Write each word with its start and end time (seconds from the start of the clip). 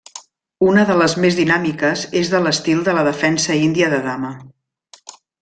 Una 0.67 0.85
de 0.91 0.95
les 1.01 1.13
més 1.25 1.37
dinàmiques 1.39 2.05
és 2.21 2.31
de 2.31 2.41
l'estil 2.47 2.81
de 2.89 2.97
la 2.99 3.05
Defensa 3.09 3.59
Índia 3.67 3.93
de 3.95 4.01
Dama. 4.09 4.35